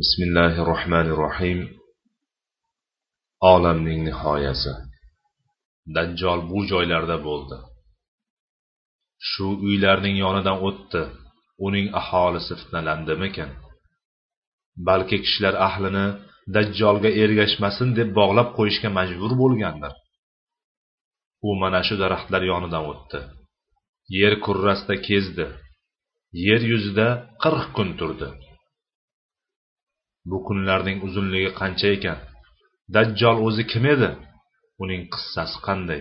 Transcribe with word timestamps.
bismillahi 0.00 0.60
rohmanir 0.70 1.16
rohim 1.24 1.60
olamning 3.52 4.00
nihoyasi. 4.08 4.72
Dajjol 5.96 6.40
bu 6.50 6.58
joylarda 6.70 7.16
bo'ldi. 7.28 7.56
Shu 9.28 9.46
uylarning 9.66 10.16
yonidan 10.24 10.58
o'tdi. 10.68 11.02
Uning 11.66 11.86
aholisi 12.00 12.52
fitnalandimikan 12.60 13.50
balki 14.88 15.16
kishilar 15.24 15.54
ahlini 15.68 16.06
dajjolga 16.56 17.10
ergashmasin 17.22 17.88
deb 17.98 18.08
bog'lab 18.18 18.48
qo'yishga 18.58 18.90
majbur 18.98 19.32
bo'lgandir? 19.42 19.92
U 21.48 21.50
mana 21.62 21.80
shu 21.88 21.94
daraxtlar 22.02 22.42
yonidan 22.52 22.84
o'tdi. 22.92 23.20
Yer 24.18 24.34
kurrasida 24.44 24.96
kezdi. 25.08 25.46
Yer 26.46 26.62
yuzida 26.72 27.08
qirq 27.42 27.66
kun 27.76 27.90
turdi. 28.00 28.28
Bu 30.30 30.36
kunlarning 30.46 30.98
uzunligi 31.06 31.50
qancha 31.60 31.88
ekan? 31.96 32.18
Dajjol 32.94 33.36
o'zi 33.46 33.64
kim 33.72 33.84
edi? 33.94 34.10
Uning 34.82 35.02
qissasi 35.12 35.58
qanday? 35.66 36.00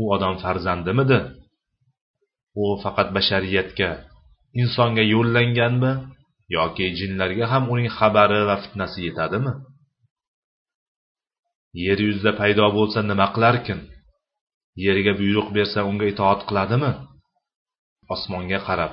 U 0.00 0.02
odam 0.14 0.34
farzandimidi? 0.42 1.18
U 2.60 2.64
faqat 2.82 3.08
bashariyatga 3.16 3.90
insonga 4.60 5.04
yo'llanganmi 5.14 5.92
yoki 6.56 6.86
jinlarga 6.98 7.44
ham 7.52 7.64
uning 7.72 7.90
xabari 7.98 8.40
va 8.48 8.56
fitnasi 8.62 8.98
yetadimi? 9.06 9.52
Yer 11.84 11.98
yuzida 12.06 12.32
paydo 12.40 12.66
bo'lsa 12.78 12.98
nima 13.10 13.26
qilarkin? 13.34 13.80
Yerga 14.86 15.12
buyruq 15.20 15.48
bersa 15.56 15.78
unga 15.90 16.06
itoat 16.12 16.40
qiladimi? 16.48 16.92
Osmonga 18.14 18.58
qarab 18.68 18.92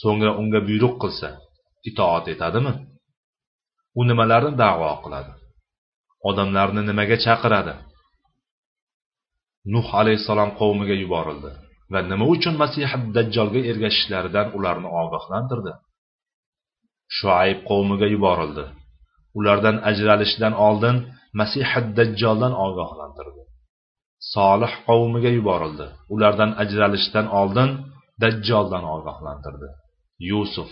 so'ngra 0.00 0.32
unga 0.40 0.60
buyruq 0.68 0.94
qilsa 1.02 1.28
itoat 1.90 2.26
etadimi? 2.34 2.72
U 3.98 4.00
nimalarni 4.10 4.52
da'vo 4.62 4.92
qiladi? 5.04 5.32
Odamlarni 6.28 6.82
nimaga 6.90 7.16
chaqiradi? 7.24 7.74
Nuh 9.74 9.88
alayhissalom 10.00 10.50
qavmiga 10.60 10.94
yuborildi 11.02 11.50
va 11.92 12.00
nima 12.10 12.24
uchun 12.34 12.54
masihi 12.62 12.96
dajjolga 13.16 13.60
ergashishlaridan 13.70 14.46
ularni 14.56 14.88
ogohlantirdi? 15.02 15.72
Shuayb 17.16 17.58
qavmiga 17.70 18.06
yuborildi. 18.14 18.64
Ulardan 19.38 19.76
ajralishdan 19.90 20.54
oldin 20.66 20.96
masihi 21.40 21.80
dajjoldan 21.98 22.54
ogohlantirdi. 22.66 23.42
Solih 24.34 24.72
qavmiga 24.88 25.30
yuborildi. 25.38 25.86
Ulardan 26.14 26.50
ajralishdan 26.62 27.26
oldin 27.40 27.70
dajjoldan 28.22 28.84
ogohlantirdi. 28.96 29.68
Yusuf 30.30 30.70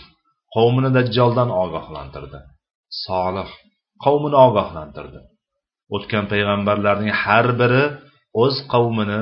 qavmini 0.55 0.89
dajjoldan 0.97 1.49
ogohlantirdi. 1.63 2.39
Solih 3.05 3.49
qavmini 4.03 4.37
ogohlantirdi. 4.47 5.19
O'tgan 5.95 6.25
payg'ambarlarning 6.31 7.11
har 7.23 7.47
biri 7.61 7.83
o'z 8.43 8.55
qavmini 8.73 9.21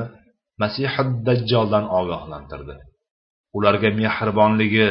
masihi 0.62 1.04
dajjoldan 1.28 1.86
ogohlantirdi. 2.00 2.76
Ularga 3.58 3.90
mehribonligi 4.02 4.90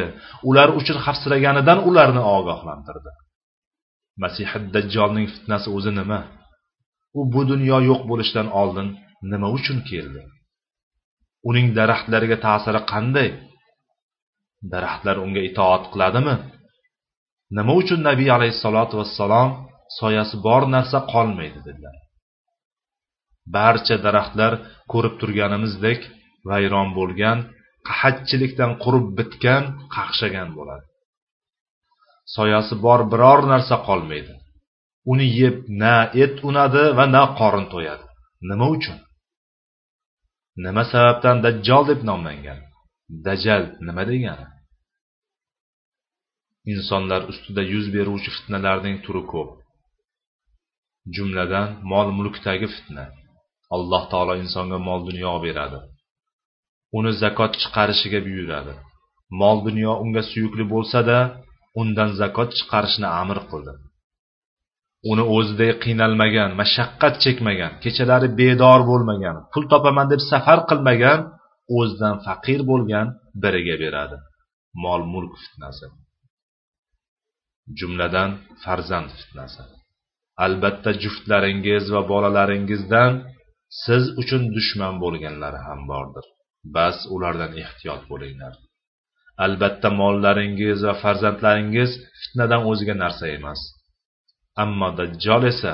ular 0.48 0.68
uchun 0.80 0.98
xavfsiraganidan 1.04 1.78
ularni 1.88 2.22
ogohlantirdi. 2.36 3.12
Masihi 4.22 4.58
dajjolning 4.74 5.26
fitnasi 5.34 5.68
o'zi 5.76 5.92
nima? 6.00 6.20
U 7.18 7.20
bu 7.32 7.40
dunyo 7.52 7.78
yo'q 7.90 8.00
bo'lishidan 8.10 8.48
oldin 8.60 8.88
nima 9.32 9.48
uchun 9.56 9.78
keldi? 9.90 10.22
Uning 11.48 11.66
daraxtlarga 11.78 12.36
ta'siri 12.46 12.80
qanday? 12.92 13.28
Daraxtlar 14.72 15.16
unga 15.24 15.42
itoat 15.50 15.84
qiladimi? 15.92 16.34
Nima 17.56 17.72
uchun 17.80 18.00
nabiy 18.08 18.30
alayhissalotu 18.36 18.94
vassalom 19.00 19.50
soyasi 19.98 20.36
bor 20.46 20.62
narsa 20.74 20.98
qolmaydi 21.12 21.60
dedilar. 21.66 21.96
Barcha 23.56 23.96
daraxtlar 24.06 24.52
ko'rib 24.92 25.14
turganimizdek 25.20 26.00
vayron 26.50 26.88
bo'lgan 26.98 27.38
qahatchilikdan 27.88 28.72
qurib 28.82 29.06
bitgan 29.18 29.64
qaqshagan 29.94 30.48
bo'ladi. 30.58 30.86
Soyasi 32.36 32.74
bor 32.84 33.00
biror 33.12 33.40
narsa 33.52 33.76
qolmaydi. 33.88 34.32
Uni 35.12 35.26
yeb 35.40 35.56
na 35.82 35.96
et 36.22 36.36
unadi 36.48 36.84
va 36.98 37.04
na 37.14 37.22
qorin 37.38 37.66
to'yadi. 37.72 38.04
Nima 38.48 38.66
uchun? 38.76 38.98
Nima 40.64 40.82
sababdan 40.92 41.36
dajjol 41.44 41.84
deb 41.90 42.00
nomlangan? 42.10 42.60
Dajal 43.26 43.62
nima 43.86 44.02
degani? 44.10 44.46
Insonlar 46.72 47.22
ustida 47.30 47.62
yuz 47.72 47.86
beruvchi 47.96 48.30
fitnalarning 48.36 48.96
turi 49.04 49.22
ko'p. 49.32 49.50
Jumladan 51.14 51.68
mol 51.92 52.08
mulkdagi 52.18 52.68
fitna. 52.74 53.04
Alloh 53.74 54.02
taolo 54.12 54.34
insonga 54.42 54.78
mol 54.88 55.00
dunyo 55.08 55.32
beradi. 55.46 55.78
Uni 56.98 57.12
zakot 57.22 57.52
chiqarishiga 57.62 58.20
buyuradi. 58.26 58.72
Mol 59.40 59.56
dunyo 59.66 59.92
unga 60.04 60.22
suyukli 60.30 60.64
bo'lsa-da 60.72 61.18
undan 61.80 62.10
zakot 62.20 62.50
chiqarishni 62.58 63.08
amr 63.20 63.38
qildi. 63.50 63.72
Uni 65.10 65.24
o'zidek 65.36 65.76
qiynalmagan 65.84 66.50
mashaqqat 66.60 67.14
chekmagan 67.24 67.72
kechalari 67.84 68.28
bedor 68.40 68.80
bo'lmagan 68.90 69.36
pul 69.52 69.64
topaman 69.72 70.06
deb 70.12 70.20
safar 70.30 70.58
qilmagan 70.70 71.18
o'zidan 71.78 72.16
faqir 72.26 72.60
bo'lgan 72.70 73.06
biriga 73.42 73.76
beradi. 73.82 74.16
Mol 74.84 75.02
mulk 75.12 75.32
fitnasi. 75.42 75.86
Jumladan 77.78 78.30
farzand 78.62 79.10
fitnasi. 79.18 79.62
Albatta 80.44 80.90
juftlaringiz 81.02 81.84
va 81.94 82.02
bolalaringizdan 82.12 83.12
siz 83.84 84.04
uchun 84.20 84.42
dushman 84.56 84.94
bo'lganlari 85.02 85.60
ham 85.66 85.80
bordir. 85.90 86.26
Bas 86.76 86.96
ulardan 87.14 87.52
ehtiyot 87.62 88.02
bo'linglar. 88.10 88.54
Albatta 89.44 89.88
mollaringiz 90.00 90.78
va 90.86 90.94
farzandlaringiz 91.02 91.90
fitnadan 92.20 92.62
o'zga 92.70 92.94
narsa 93.02 93.26
emas. 93.38 93.60
Ammo 94.62 94.88
dajjol 95.00 95.42
esa 95.52 95.72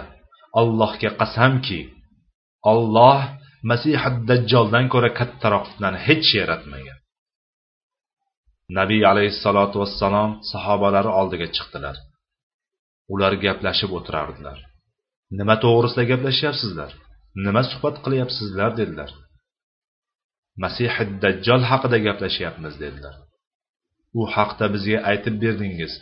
allohga 0.61 1.11
qasamki 1.21 1.81
olloh 2.73 3.21
masihi 3.71 4.11
dajjoldan 4.31 4.87
ko'ra 4.93 5.11
kattaroq 5.19 5.65
fitnani 5.71 5.99
hech 6.07 6.29
yaratmagan. 6.41 6.99
Nabiy 8.79 9.03
alayhissalotu 9.13 9.77
vassalom 9.83 10.31
sahobalari 10.53 11.11
oldiga 11.21 11.49
chiqdilar. 11.57 11.97
Ular 13.15 13.33
gaplashib 13.45 13.91
o'tirardilar. 13.99 14.59
Nima 15.39 15.57
to'g'risida 15.65 16.05
gaplashyapsizlar? 16.11 16.91
Nima 17.47 17.63
suhbat 17.71 17.97
qilyapsizlar? 18.05 18.71
dedilar. 18.81 19.11
Masihid 20.63 21.11
dajjol 21.25 21.63
haqida 21.71 21.99
gaplashyapmiz 22.07 22.75
dedilar. 22.83 23.15
U 24.19 24.23
haqda 24.35 24.67
bizga 24.75 24.99
aytib 25.11 25.35
berdingiz 25.45 25.93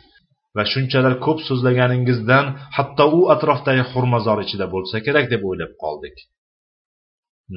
va 0.56 0.62
shunchalar 0.72 1.14
ko'p 1.26 1.38
so'zlaganingizdan 1.48 2.46
hatto 2.76 3.04
u 3.18 3.20
atrofdagi 3.34 3.84
xurmazor 3.92 4.38
ichida 4.44 4.66
bo'lsa 4.74 4.96
kerak 5.06 5.26
deb 5.32 5.42
o'ylab 5.48 5.72
qoldik. 5.82 6.16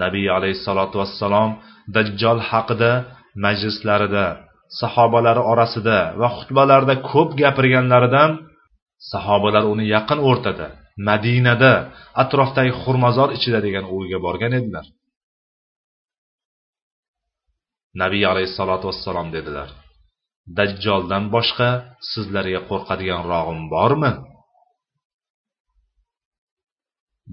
Nabiy 0.04 0.28
alayhissalotu 0.38 0.96
vassalom 1.02 1.52
dajjol 1.96 2.40
haqida 2.50 2.92
majlislarida 3.46 4.26
sahobalari 4.82 5.42
orasida 5.52 6.00
va 6.22 6.30
xutbalarda 6.38 6.96
ko'p 7.12 7.30
gapirganlaridan 7.42 8.32
sahobalar 9.12 9.64
uni 9.74 9.86
yaqin 9.96 10.20
o'rtada 10.30 10.68
madinada 11.10 11.74
atrofdagi 12.24 12.72
xurmozor 12.82 13.30
ichida 13.38 13.60
degan 13.68 13.86
o'yga 13.96 14.18
borgan 14.26 14.54
edilar. 14.60 14.86
Nabiy 18.02 18.24
alayhissalotu 18.32 18.86
vassalom 18.90 19.28
dedilar 19.36 19.70
dajjoldan 20.58 21.24
boshqa 21.36 21.70
sizlarga 22.12 22.62
qo'rqadigan 22.70 23.22
rog'im 23.32 23.62
bormi? 23.74 24.12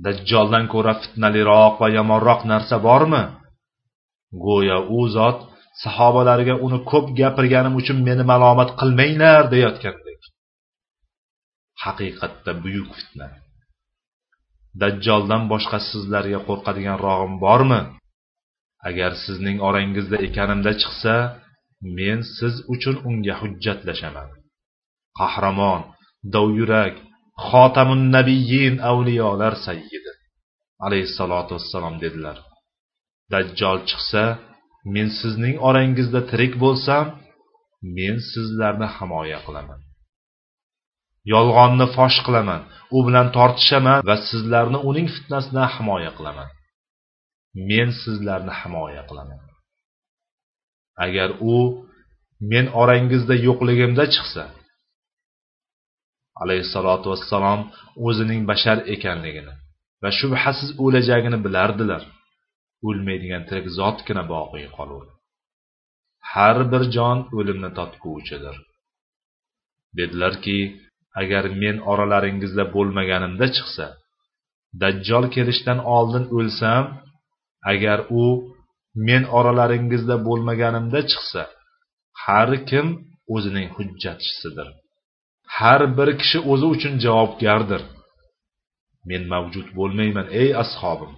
Dajjoldan 0.05 0.65
ko'ra 0.73 0.95
fitnaliroq 1.03 1.75
va 1.83 1.89
yomonroq 1.97 2.41
narsa 2.53 2.77
bormi? 2.89 3.23
Go'yo 4.47 4.79
u 4.99 5.01
zot 5.17 5.39
sahobalariga 5.83 6.55
uni 6.67 6.79
ko'p 6.91 7.07
gapirganim 7.21 7.75
uchun 7.81 7.99
meni 8.09 8.25
malomat 8.33 8.71
qilmanglar 8.81 9.43
deyotgandek. 9.55 10.21
Haqiqatda 11.85 12.53
buyuk 12.63 12.91
fitna. 12.99 13.29
Dajjoldan 14.81 15.43
boshqa 15.53 15.79
sizlarga 15.91 16.41
qo'rqadigan 16.49 16.99
rog'im 17.07 17.35
bormi? 17.45 17.81
Agar 18.89 19.13
sizning 19.25 19.59
orangizda 19.69 20.17
ekanimda 20.29 20.73
chiqsa 20.83 21.15
men 21.97 22.19
siz 22.37 22.55
uchun 22.75 22.97
unga 23.09 23.35
hujjatlashaman 23.41 24.29
qahramon 25.19 25.83
dovyurak 26.35 26.95
xotamun 27.49 28.03
nabiyin 28.17 28.75
avliyolar 28.91 29.55
sayyidi. 29.67 30.13
Alayhissalotu 30.87 31.53
vassalom 31.57 31.95
dedilar. 32.05 32.39
Dajjol 33.33 33.79
chiqsa 33.91 34.23
men 34.95 35.09
sizning 35.21 35.57
orangizda 35.69 36.21
tirik 36.31 36.55
bo'lsam 36.65 37.05
men 37.97 38.17
sizlarni 38.33 38.89
himoya 38.97 39.39
qilaman. 39.47 39.81
Yolg'onni 41.33 41.87
fosh 41.97 42.19
qilaman 42.27 42.63
u 42.97 42.99
bilan 43.07 43.29
tortishaman 43.37 43.99
va 44.09 44.17
sizlarni 44.31 44.79
uning 44.91 45.09
fitnasidan 45.15 45.69
himoya 45.77 46.11
qilaman. 46.19 46.49
Men 47.71 47.89
sizlarni 48.03 48.55
himoya 48.61 49.03
qilaman. 49.09 49.41
Agar 51.05 51.31
u 51.55 51.57
men 52.51 52.67
orangizda 52.83 53.35
yo'qligimda 53.47 54.05
chiqsa 54.15 54.45
alayhissalotu 56.43 57.07
vassalom 57.13 57.61
o'zining 58.07 58.41
bashar 58.51 58.79
ekanligini 58.95 59.55
va 60.03 60.11
shubhasiz 60.19 60.71
o'lajagini 60.85 61.39
bilardilar. 61.47 62.03
O'lmaydigan 62.89 63.43
tirik 63.49 63.67
zotgina 63.79 64.25
boqiy 64.35 64.67
qolur 64.77 65.05
har 66.33 66.57
bir 66.73 66.83
jon 66.97 67.19
o'limni 67.39 67.71
totguvchidir. 67.79 68.57
Dedilarki 69.99 70.59
agar 71.21 71.45
men 71.63 71.77
oralaringizda 71.93 72.65
bo'lmaganimda 72.77 73.47
chiqsa 73.57 73.87
dajjol 74.83 75.25
kelishdan 75.35 75.79
oldin 75.97 76.25
o'lsam 76.39 76.85
agar 77.73 77.99
u 78.23 78.25
men 79.09 79.23
oralaringizda 79.39 80.17
bo'lmaganimda 80.29 81.01
chiqsa 81.11 81.43
har 82.25 82.51
kim 82.71 82.87
o'zining 83.35 83.69
hujjatchisidir. 83.77 84.69
Har 85.57 85.83
bir 85.99 86.09
kishi 86.21 86.39
o'zi 86.53 86.67
uchun 86.75 86.95
javobgardir. 87.05 87.83
Men 89.09 89.23
mavjud 89.33 89.69
bo'lmayman 89.79 90.27
ey 90.41 90.49
ashobim 90.63 91.13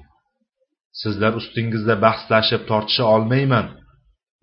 sizlar 1.02 1.32
ustingizda 1.40 1.94
bahslashib 2.04 2.62
tortisha 2.70 3.04
olmayman. 3.14 3.66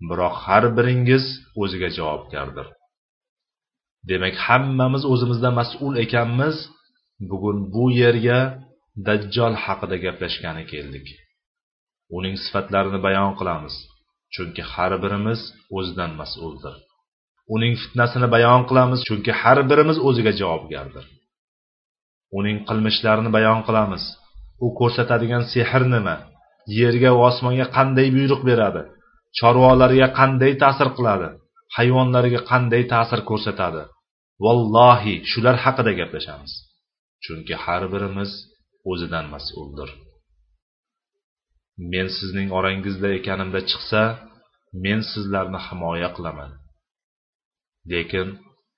Biroq 0.08 0.36
har 0.46 0.64
biringiz 0.76 1.24
o'ziga 1.62 1.88
javobgardir. 1.98 2.66
Demak 4.10 4.36
hammamiz 4.46 5.02
o'zimizdan 5.12 5.54
mas'ul 5.60 5.94
ekanmiz. 6.04 6.56
Bugun 7.30 7.58
bu 7.74 7.84
yerga 8.02 8.40
dajjol 9.06 9.54
haqida 9.64 9.96
gaplashgani 10.04 10.64
keldik. 10.72 11.06
Uning 12.16 12.36
sifatlarini 12.44 13.00
bayon 13.06 13.32
qilamiz 13.38 13.74
chunki 14.34 14.62
har 14.72 14.92
birimiz 15.04 15.40
o'zidan 15.76 16.12
mas'uldir. 16.20 16.74
Uning 17.54 17.74
fitnasini 17.82 18.28
bayon 18.34 18.62
qilamiz 18.68 19.00
chunki 19.08 19.32
har 19.40 19.58
birimiz 19.70 19.98
o'ziga 20.08 20.32
javobgardir. 20.40 21.04
Uning 22.38 22.58
qilmishlarini 22.68 23.30
bayon 23.36 23.60
qilamiz. 23.68 24.04
U 24.64 24.66
ko'rsatadigan 24.78 25.42
sehr 25.52 25.82
nima? 25.94 26.16
Yerga 26.80 27.10
va 27.16 27.22
osmonga 27.30 27.66
qanday 27.76 28.08
buyruq 28.16 28.42
beradi? 28.50 28.82
Chorvalarga 29.38 30.08
qanday 30.18 30.52
ta'sir 30.62 30.88
qiladi? 30.96 31.28
Hayvonlarga 31.76 32.40
qanday 32.50 32.82
ta'sir 32.92 33.20
ko'rsatadi? 33.30 33.82
Vallohi 34.44 35.14
shular 35.30 35.56
haqida 35.64 35.92
gaplashamiz. 36.00 36.52
Chunki 37.24 37.54
har 37.64 37.82
birimiz 37.92 38.30
o'zidan 38.90 39.26
mas'uldir. 39.34 39.90
Men 41.92 42.06
sizning 42.16 42.48
orangizda 42.58 43.08
ekanimda 43.18 43.60
chiqsa 43.70 44.02
men 44.84 45.00
sizlarni 45.12 45.60
himoya 45.66 46.08
qilaman. 46.16 46.50
Lekin 47.92 48.28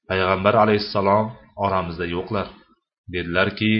payg'ambar 0.08 0.54
alayhissalom 0.64 1.26
oramizda 1.64 2.06
yo'qlar. 2.16 2.46
Dedilarki 3.14 3.72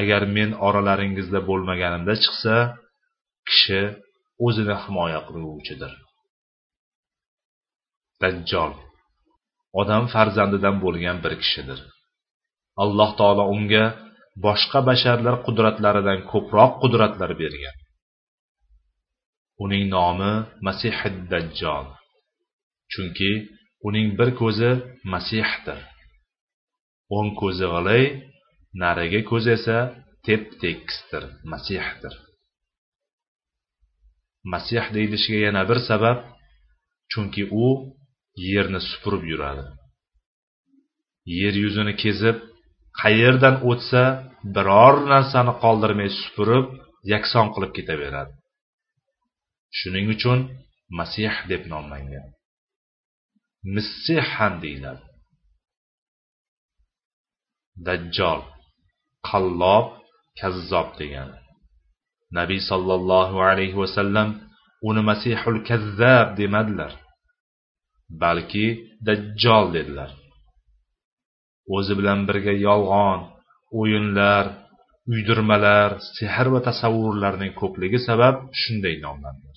agar 0.00 0.22
men 0.36 0.50
oralaringizda 0.66 1.40
bo'lmaganimda 1.48 2.14
chiqsa 2.24 2.54
kishi 3.66 3.80
o'zini 4.46 4.76
himoya 4.82 5.20
qiluvchidir. 5.28 5.92
Dajjol. 8.22 8.72
Odam 9.80 10.04
farzandidan 10.14 10.76
bo'lgan 10.84 11.18
bir 11.24 11.34
kishidir. 11.42 11.80
Alloh 12.82 13.10
taolo 13.18 13.44
unga 13.56 13.84
boshqa 14.44 14.80
basharlar 14.88 15.34
qudratlaridan 15.46 16.18
ko'proq 16.30 16.72
qudratlar 16.82 17.30
bergan. 17.42 17.76
Uning 19.64 19.84
nomi 19.96 20.32
masihid 20.66 21.16
dajjol 21.32 21.86
chunki 22.92 23.32
uning 23.88 24.08
bir 24.18 24.30
ko'zi 24.40 24.70
masihdir. 25.12 25.78
O'ng 27.16 27.30
ko'zi 27.40 27.66
g'ilay 27.72 28.04
narigi 28.82 29.20
ko'zi 29.30 29.50
esa 29.58 29.78
tep 30.26 30.42
tekisdir 30.62 31.22
masihdir. 31.52 32.14
Masih 34.52 34.84
deyilishiga 34.94 35.40
yana 35.46 35.62
bir 35.70 35.78
sabab 35.88 36.18
chunki 37.10 37.42
u 37.64 37.66
yerni 38.50 38.80
supurib 38.90 39.22
yuradi. 39.30 39.64
Yer 41.38 41.54
yuzini 41.64 41.94
kezib 42.02 42.36
qayerdan 43.02 43.56
o'tsa 43.70 44.02
biror 44.54 44.94
narsani 45.12 45.52
qoldirmay 45.62 46.10
supurib 46.22 46.66
yakson 47.12 47.46
qilib 47.54 47.72
ketaveradi. 47.78 48.32
Shuning 49.78 50.06
uchun 50.14 50.38
masih 50.98 51.34
deb 51.50 51.62
nomlangan. 51.72 52.26
Missih 53.74 54.26
ham 54.36 54.54
deyiladi. 54.64 55.04
Dajjol 57.86 58.40
qallob 59.28 59.86
kazzob 60.40 60.88
degani. 61.00 61.38
Nabiy 62.38 62.60
sollallohu 62.70 63.36
alayhi 63.50 63.76
vasallam 63.82 64.28
uni 64.88 65.02
masihul 65.10 65.58
kazzab 65.68 66.26
demadilar. 66.40 66.92
Balki 68.22 68.66
dajjol 69.06 69.66
dedilar. 69.76 70.10
O'zi 71.76 71.92
bilan 71.98 72.20
birga 72.28 72.54
yolg'on 72.66 73.20
o'yinlar 73.80 74.44
uydirmalar 75.12 75.90
sehr 76.16 76.46
va 76.54 76.60
tasavvurlarning 76.68 77.52
ko'pligi 77.60 77.98
sabab 78.08 78.36
shunday 78.60 78.94
nomlandi 79.06 79.50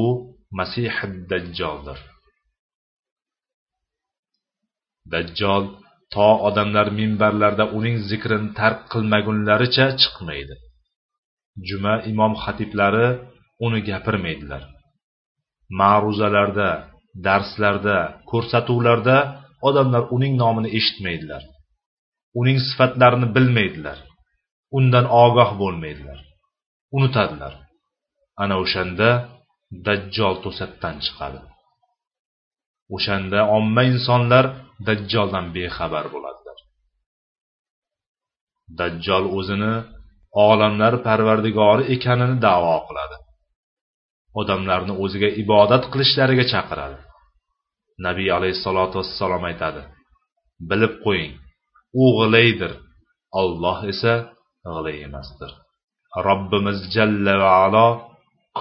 u 0.00 0.02
masihid 0.58 1.14
dajjoldir. 1.30 2.00
Dajjol 5.12 5.64
to 6.14 6.28
odamlar 6.48 6.88
minbarlarda 7.00 7.64
uning 7.78 7.96
zikrini 8.10 8.48
tark 8.58 8.80
qilmagunlaricha 8.92 9.86
chiqmaydi. 10.00 10.54
Juma 11.68 11.94
imom 12.10 12.32
xatiblari 12.42 13.08
uni 13.66 13.80
gapirmaydilar. 13.88 14.62
Ma'ruzalarda 15.80 16.70
darslarda 17.26 17.98
ko'rsatuvlarda 18.30 19.16
odamlar 19.68 20.02
uning 20.16 20.34
nomini 20.42 20.68
eshitmaydilar. 20.78 21.42
Uning 22.40 22.58
sifatlarini 22.68 23.28
bilmaydilar. 23.36 23.98
Undan 24.78 25.06
ogoh 25.24 25.50
bo'lmaydilar. 25.62 26.18
Unutadilar. 26.96 27.54
Ana 28.42 28.54
o'shanda 28.64 29.08
dajjol 29.86 30.34
to'satdan 30.44 30.96
chiqadi. 31.04 31.40
O'shanda 32.94 33.40
omma 33.56 33.82
insonlar 33.92 34.44
dajjoldan 34.86 35.46
bexabar 35.56 36.06
bo'ladilar. 36.14 36.58
Dajjol 38.80 39.24
o'zini 39.38 39.74
olamlar 40.34 40.94
parvardigori 41.06 41.84
ekanini 41.94 42.36
da'vo 42.46 42.76
qiladi. 42.88 43.16
Odamlarni 44.40 44.94
o'ziga 45.04 45.28
ibodat 45.42 45.84
qilishlariga 45.92 46.44
chaqiradi. 46.52 46.98
Nabiy 48.06 48.28
alayhissalotu 48.36 48.94
vassalom 49.00 49.44
aytadi 49.50 49.82
bilib 50.70 50.94
qo'ying 51.04 51.34
u 52.02 52.04
g'ilaydir 52.18 52.72
olloh 53.40 53.78
esa 53.92 54.14
g'ilay 54.72 54.96
emasdir. 55.08 55.50
Robbimiz 56.28 56.78
jalla 56.94 57.34
va 57.42 57.50
alo 57.66 57.88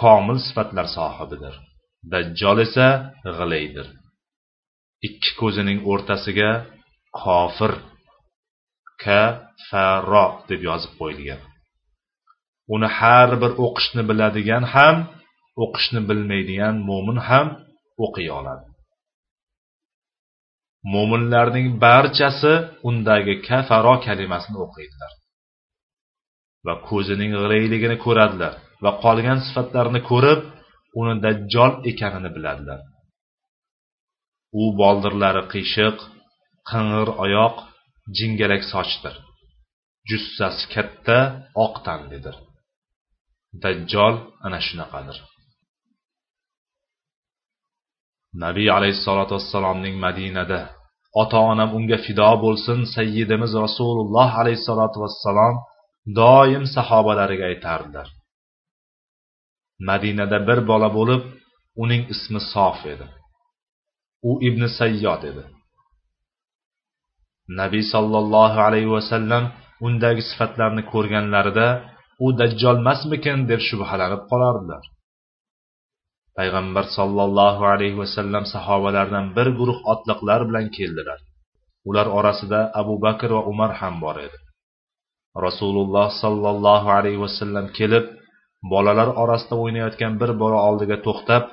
komil 0.01 0.37
sifatlar 0.47 0.87
sohibidir. 0.97 1.55
Dajjol 2.11 2.57
esa 2.67 2.87
g'ilaydir. 3.37 3.87
Ikki 5.07 5.31
ko'zining 5.41 5.79
o'rtasiga 5.91 6.51
kofir 7.21 7.73
kafaro 9.03 10.25
deb 10.49 10.61
yozib 10.69 10.93
qo'yilgan. 10.99 11.41
Uni 12.73 12.89
har 12.97 13.29
bir 13.41 13.51
o'qishni 13.65 14.03
biladigan 14.09 14.63
ham 14.75 14.95
o'qishni 15.63 16.01
bilmaydigan 16.09 16.75
mo'min 16.89 17.19
ham 17.27 17.47
o'qiy 18.05 18.29
oladi. 18.39 18.67
Mo'minlarning 20.93 21.67
barchasi 21.85 22.53
undagi 22.89 23.33
kafaro 23.47 23.95
kalimasini 24.05 24.57
o'qiydilar 24.65 25.11
va 26.65 26.73
ko'zining 26.89 27.31
g'irayligini 27.37 27.97
ko'radilar 28.05 28.53
va 28.83 28.91
qolgan 29.03 29.39
sifatlarini 29.47 30.01
ko'rib 30.11 30.41
uni 30.99 31.13
dajjol 31.25 31.71
ekanini 31.91 32.29
biladilar. 32.35 32.79
U 34.61 34.63
boldirlari 34.81 35.43
qiyshiq 35.53 35.97
qing'ir 36.71 37.09
oyoq 37.25 37.55
jingalak 38.17 38.63
sochdir. 38.73 39.15
Jussasi 40.09 40.63
katta 40.73 41.17
oq 41.65 41.75
tanlidir 41.87 42.35
dajjol 43.61 44.15
ana 44.45 44.59
shunaqadir. 44.67 45.17
Nabiy 48.43 48.69
alayhissalotu 48.77 49.33
vassalomning 49.37 49.95
madinada 50.05 50.59
ota 51.21 51.39
onam 51.51 51.69
unga 51.77 51.97
fido 52.05 52.31
bo'lsin 52.43 52.79
sayyidimiz 52.95 53.51
rasululloh 53.65 54.29
alayhissalotu 54.41 54.97
vassalom 55.03 55.55
doim 56.19 56.63
sahobalariga 56.75 57.45
aytardilar. 57.51 58.07
Madinada 59.89 60.37
bir 60.47 60.59
bola 60.71 60.89
bo'lib 60.97 61.23
uning 61.83 62.01
ismi 62.13 62.41
sof 62.53 62.79
edi. 62.93 63.05
U 64.29 64.31
ibn 64.47 64.63
sayyod 64.79 65.21
edi. 65.31 65.43
Nabiy 67.59 67.83
sollallohu 67.93 68.59
alayhi 68.67 68.91
vasallam 68.97 69.43
undagi 69.85 70.23
sifatlarni 70.29 70.83
ko'rganlarida 70.93 71.67
u 72.23 72.27
dajjolmasmikin 72.39 73.37
deb 73.49 73.61
shubhalanib 73.69 74.21
qolardilar. 74.31 74.83
Payg'ambar 76.37 76.85
sollallohu 76.97 77.63
alayhi 77.73 77.97
vasallam 78.03 78.43
sahobalardan 78.53 79.25
bir 79.37 79.47
guruh 79.59 79.79
otliqlar 79.93 80.39
bilan 80.49 80.65
keldilar. 80.77 81.19
Ular 81.89 82.07
orasida 82.17 82.59
abu 82.81 82.95
bakr 83.05 83.29
va 83.37 83.41
umar 83.51 83.71
ham 83.79 83.95
bor 84.03 84.15
edi. 84.27 84.37
Rasululloh 85.45 86.07
sollallohu 86.23 86.89
alayhi 86.97 87.19
vasallam 87.25 87.65
kelib 87.77 88.05
bolalar 88.71 89.09
orasida 89.23 89.55
o'ynayotgan 89.63 90.13
bir 90.21 90.31
bola 90.41 90.57
oldiga 90.67 90.97
to'xtab 91.07 91.43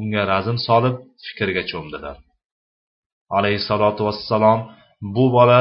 unga 0.00 0.22
razm 0.32 0.56
solib 0.68 0.96
fikrga 1.26 1.62
cho'mdilar. 1.70 2.16
Alayhissalotu 3.38 4.02
vassalom 4.08 4.60
bu 5.14 5.24
bola 5.36 5.60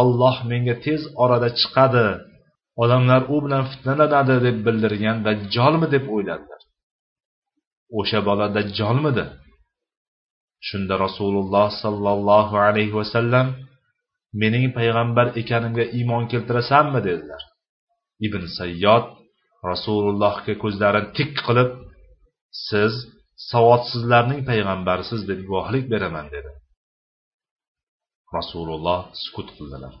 olloh 0.00 0.36
menga 0.50 0.76
tez 0.84 1.00
orada 1.24 1.48
chiqadi 1.60 2.06
odamlar 2.82 3.22
u 3.34 3.36
bilan 3.44 3.64
fitnalanadi 3.72 4.36
deb 4.46 4.58
bildirgan 4.66 5.16
dajjolmi 5.26 5.86
deb 5.94 6.04
o'yladilar 6.14 6.62
o'sha 8.00 8.20
bola 8.28 8.46
dajjolmidi? 8.56 9.24
Shunda 10.68 10.94
rasululloh 11.04 11.68
sollallohu 11.82 12.56
alayhi 12.66 12.94
vasallam 13.00 13.46
mening 14.42 14.66
payg'ambar 14.78 15.26
ekanimga 15.40 15.84
iymon 15.98 16.24
keltirasanmi? 16.32 17.00
dedilar. 17.08 17.42
Ibn 18.26 18.42
sayyod 18.58 19.06
rasulullohga 19.70 20.54
ko'zlarini 20.62 21.10
tik 21.18 21.30
qilib 21.46 21.70
siz 22.68 22.92
savodsizlarning 23.50 24.40
payg'ambarisiz 24.50 25.20
deb 25.30 25.40
guvohlik 25.48 25.84
beraman 25.92 26.26
dedi. 26.34 26.50
Rasululloh 28.36 29.00
sukut 29.22 29.48
qildilar. 29.56 29.94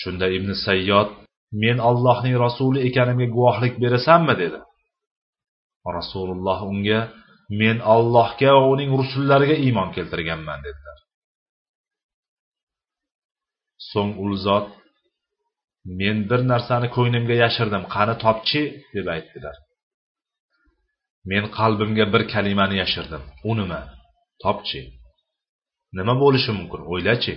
Shunda 0.00 0.26
ibn 0.36 0.50
sayyod 0.66 1.08
men 1.62 1.78
allohning 1.88 2.36
rasuli 2.44 2.78
ekanimga 2.88 3.26
guvohlik 3.36 3.74
berasanmi? 3.82 4.34
dedi. 4.42 4.58
Rasululloh 5.98 6.58
unga 6.70 7.00
men 7.60 7.76
allohga 7.94 8.50
va 8.56 8.62
uning 8.74 8.90
rusullariga 9.00 9.56
iymon 9.66 9.88
keltirganman 9.96 10.60
dedilar. 10.66 10.98
So'ng 13.90 14.12
u 14.24 14.26
zot 14.46 14.68
men 16.00 16.16
bir 16.30 16.40
narsani 16.52 16.88
ko'nglimga 16.96 17.36
yashirdim 17.44 17.84
qani 17.94 18.14
topchi? 18.24 18.62
deb 18.94 19.06
aytdilar. 19.14 19.56
Men 21.30 21.44
qalbimga 21.58 22.04
bir 22.12 22.22
kalimani 22.32 22.76
yashirdim 22.82 23.22
u 23.50 23.52
nima 23.58 23.80
topchi. 24.42 24.80
Nima 25.98 26.14
bo'lishi 26.22 26.52
mumkin 26.58 26.82
o'ylachi? 26.92 27.34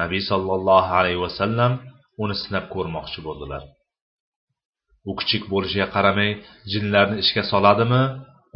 Nabiy 0.00 0.22
sollallohu 0.30 0.90
alayhi 1.00 1.20
vasallam 1.26 1.72
uni 2.22 2.34
sinab 2.42 2.64
ko'rmoqchi 2.74 3.20
bo'ldilar. 3.26 3.62
U 5.10 5.12
kichik 5.20 5.42
bo'lishiga 5.52 5.86
qaramay 5.94 6.30
jinlarni 6.72 7.16
ishga 7.24 7.42
soladimi 7.52 8.02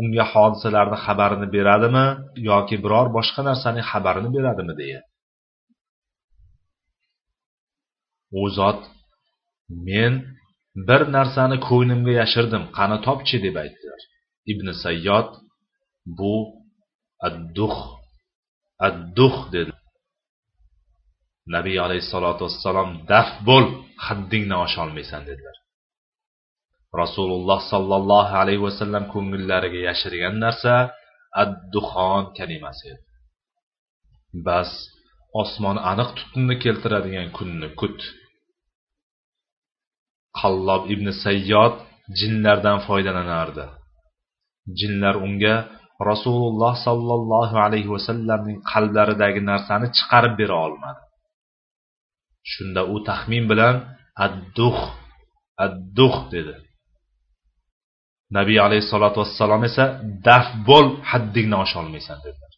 unga 0.00 0.25
hodisalarni 0.32 0.99
xabarini 1.04 1.46
beradimi 1.56 2.06
yoki 2.50 2.76
biror 2.84 3.06
boshqa 3.16 3.40
narsaning 3.49 3.87
xabarini 3.92 4.30
beradimi 4.37 4.75
deya. 4.80 5.00
U 8.40 8.42
zot 8.58 8.80
men 9.88 10.12
bir 10.88 11.02
narsani 11.16 11.56
ko'nglimga 11.68 12.12
yashirdim 12.22 12.64
qani 12.76 12.96
topchi? 13.06 13.37
deb 13.46 13.56
aytdilar. 13.62 14.00
Ibn 14.52 14.66
sayyod 14.84 15.28
bu 16.18 16.34
adduh 17.28 17.76
adduh 18.88 19.34
dedi. 19.54 19.72
Nabiy 21.54 21.78
alayhissalotu 21.87 22.40
vassalom 22.46 22.90
daf 23.11 23.28
bo'l 23.49 23.66
haddingni 24.06 24.56
osholmaysan 24.66 25.22
dedilar. 25.28 25.56
Rasululloh 27.02 27.61
sollallohu 27.72 28.34
alayhi 28.42 28.62
vasallam 28.68 29.04
ko'ngillariga 29.14 29.80
yashirgan 29.88 30.34
narsa 30.44 30.75
adduxon 31.42 32.25
kalimasi 32.38 32.84
edi. 32.92 33.04
Bas 34.46 34.70
osmon 35.42 35.76
aniq 35.90 36.11
tutunni 36.18 36.54
keltiradigan 36.64 37.28
kunni 37.38 37.68
kut. 37.80 37.99
Qallob 40.40 40.82
ibn 40.94 41.06
sayyod 41.25 41.75
jinlardan 42.18 42.78
foydalanardi. 42.87 43.66
Jinlar 44.78 45.14
unga 45.26 45.56
rasululloh 46.11 46.75
sollallohu 46.87 47.56
alayhi 47.66 47.90
vasallamning 47.96 48.58
qalblaridagi 48.72 49.40
narsani 49.50 49.87
chiqarib 49.96 50.34
bera 50.40 50.56
olmadi. 50.66 51.02
Shunda 52.50 52.82
u 52.94 52.96
taxmin 53.08 53.44
bilan 53.50 53.76
adduh 54.26 54.78
adduh 55.64 56.14
dedi. 56.34 56.54
Nabiy 58.37 58.58
alayhissalotu 58.66 59.18
vassalom 59.22 59.62
esa 59.68 59.84
daf 60.26 60.46
bo'l 60.68 60.88
haddingni 61.11 61.56
osholmaysan 61.64 62.18
dedilar. 62.25 62.52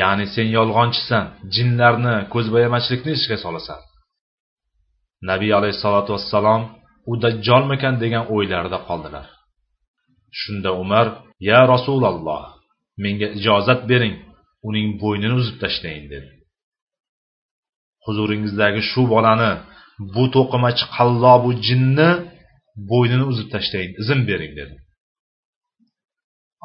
Ya'ni 0.00 0.26
sen 0.34 0.48
yolg'onchisan 0.58 1.24
jinlarni 1.54 2.14
ko'zbo'yamachilikni 2.34 3.12
ishga 3.18 3.36
solasan. 3.44 3.80
Nabiy 5.30 5.52
alayhissalotu 5.58 6.10
vassalom 6.16 6.62
u 7.10 7.12
dajjolmikan? 7.22 7.94
degan 8.02 8.24
o'ylarida 8.34 8.78
qoldilar. 8.88 9.26
Shunda 10.40 10.70
umar 10.82 11.06
ya 11.48 11.60
rasululloh 11.72 12.42
menga 13.04 13.28
ijozat 13.38 13.80
bering 13.90 14.16
uning 14.68 14.88
bo'ynini 15.02 15.34
uzib 15.40 15.56
tashlayin 15.62 16.06
dedi. 16.14 16.30
Huzuringizdagi 18.04 18.82
shu 18.90 19.02
bolani 19.12 19.52
bu 20.14 20.24
to'qimachi 20.34 20.84
qallobu 20.96 21.50
jinni 21.66 22.10
bo'ynini 22.90 23.24
uzib 23.32 23.48
tashlang 23.54 23.90
izn 24.02 24.20
bering 24.28 24.52
dedi. 24.60 24.74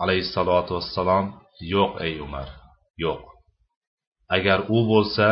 Alayhissalotu 0.03 0.71
vassalom 0.77 1.25
yo'q 1.73 1.91
ey 2.05 2.13
umar 2.25 2.47
yo'q. 3.03 3.21
Agar 4.37 4.59
u 4.75 4.79
bo'lsa 4.91 5.27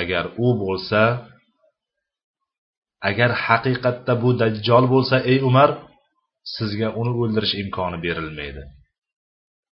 agar 0.00 0.24
u 0.46 0.48
bo'lsa 0.62 1.02
agar 3.08 3.30
haqiqatda 3.44 4.12
bu 4.22 4.30
dajjol 4.42 4.84
bo'lsa 4.94 5.16
ey 5.32 5.38
umar 5.48 5.70
sizga 6.54 6.88
uni 7.00 7.12
o'ldirish 7.22 7.54
imkoni 7.62 7.98
berilmaydi. 8.06 8.62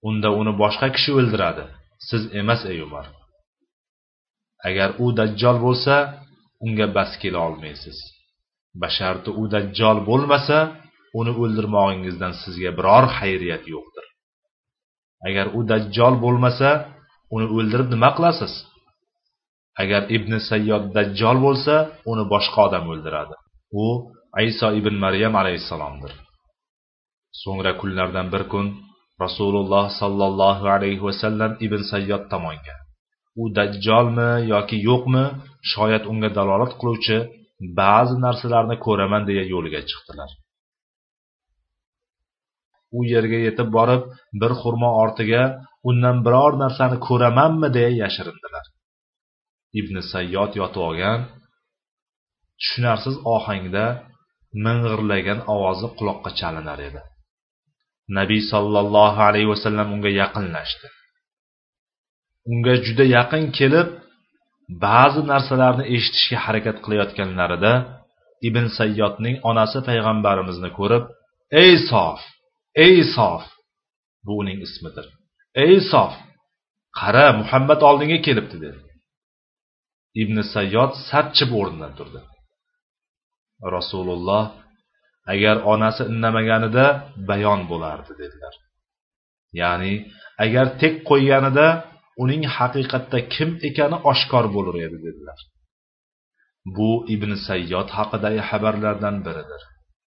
Unda 0.09 0.29
uni 0.39 0.53
boshqa 0.61 0.87
kishi 0.95 1.11
o'ldiradi. 1.19 1.63
Siz 2.09 2.21
emas 2.41 2.61
ey 2.71 2.79
umar. 2.87 3.05
Agar 4.67 4.89
u 5.03 5.05
dajjol 5.19 5.57
bo'lsa 5.65 5.95
unga 6.65 6.87
bas 6.97 7.11
kela 7.21 7.39
olmaysiz. 7.47 7.97
Basharti 8.81 9.29
u 9.41 9.43
dajjol 9.55 9.97
bo'lmasa 10.09 10.57
uni 11.19 11.33
o'ldirmog'ingizdan 11.43 12.33
sizga 12.41 12.71
biror 12.77 13.05
xayriyat 13.17 13.63
yo'qdir. 13.73 14.05
Agar 15.27 15.47
u 15.57 15.59
dajjol 15.71 16.15
bo'lmasa 16.25 16.69
uni 17.35 17.47
o'ldirib 17.57 17.87
nima 17.93 18.09
qilasiz? 18.17 18.53
Agar 19.81 20.01
ibn 20.15 20.31
sayyod 20.49 20.83
dajjol 20.97 21.37
bo'lsa 21.45 21.75
uni 22.11 22.23
boshqa 22.33 22.59
odam 22.67 22.85
o'ldiradi. 22.93 23.35
U 23.83 23.85
iso 24.49 24.67
ibn 24.79 24.95
maryam 25.05 25.33
alayhissalomdir. 25.41 26.13
So'ngra 27.41 27.71
kunlardan 27.81 28.27
bir 28.33 28.43
kun 28.51 28.65
rasululloh 29.23 29.85
sollallohu 29.99 30.65
alayhi 30.75 31.01
vasallam 31.07 31.51
ibn 31.65 31.81
sayyod 31.91 32.23
tomonga 32.33 32.75
u 33.41 33.43
dajjolmi 33.57 34.29
yoki 34.53 34.77
yo'qmi 34.89 35.23
shoyat 35.71 36.03
unga 36.11 36.29
dalolat 36.37 36.71
qiluvchi 36.79 37.17
ba'zi 37.79 38.15
narsalarni 38.25 38.75
ko'raman 38.85 39.23
deya 39.29 39.43
yo'liga 39.53 39.81
chiqdilar. 39.89 40.29
U 42.97 42.99
yerga 43.13 43.39
yetib 43.47 43.69
borib 43.77 44.03
bir 44.41 44.51
xurmo 44.61 44.89
ortiga 45.03 45.43
undan 45.89 46.17
biror 46.25 46.53
narsani 46.63 46.97
ko'ramanmi? 47.07 47.67
deya 47.75 47.91
yashirindilar. 48.03 48.65
Ibn 49.79 49.95
sayyod 50.11 50.51
yotib 50.59 50.83
olgan 50.89 51.19
tushunarsiz 52.59 53.15
ohangda 53.35 53.85
ming'irlagan 54.65 55.39
ovozi 55.53 55.87
quloqqa 55.97 56.29
chalinar 56.39 56.79
edi. 56.89 57.01
Nabiy 58.17 58.41
sollallohu 58.51 59.19
alayhi 59.29 59.49
vasallam 59.53 59.87
unga 59.95 60.11
yaqinlashdi. 60.21 60.87
Unga 62.51 62.73
juda 62.85 63.05
yaqin 63.17 63.43
kelib 63.57 63.87
ba'zi 64.85 65.21
narsalarni 65.31 65.83
eshitishga 65.95 66.37
harakat 66.45 66.77
qilayotganlarida 66.83 67.73
ibn 68.47 68.65
sayyodning 68.79 69.35
onasi 69.49 69.79
payg'ambarimizni 69.87 70.69
ko'rib 70.79 71.03
ey 71.63 71.73
sof 71.89 72.19
ey 72.85 72.97
sof! 73.15 73.43
Bu 74.25 74.31
uning 74.41 74.59
ismidir. 74.67 75.05
Ey 75.65 75.75
sof 75.91 76.13
qara 76.99 77.25
muhammad 77.41 77.81
oldinga 77.89 78.19
kelibdi 78.27 78.57
dedi. 78.65 78.79
Ibn 80.21 80.37
sayyod 80.53 80.91
sapchib 81.09 81.49
o'rnidan 81.59 81.93
turdi. 81.97 82.19
Rasululloh 83.75 84.45
agar 85.33 85.55
onasi 85.73 86.03
indamaganida 86.11 86.85
bayon 87.29 87.61
bo'lardi 87.71 88.13
dedilar. 88.21 88.53
Ya'ni 89.61 89.93
agar 90.45 90.65
tek 90.81 90.93
qo'yganida 91.09 91.67
uning 92.23 92.43
haqiqatda 92.57 93.19
kim 93.33 93.49
ekani 93.69 93.97
oshkor 94.11 94.45
bo'lar 94.55 94.75
edi 94.85 94.97
dedilar. 95.05 95.39
Bu 96.77 96.91
ibn 97.15 97.31
sayyod 97.47 97.89
haqidagi 97.97 98.41
xabarlardan 98.49 99.15
biridir. 99.25 99.61